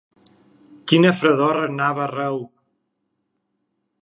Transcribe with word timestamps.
Quina 0.91 1.11
fredor 1.19 1.55
regnava 1.59 2.05
arreu 2.07 2.43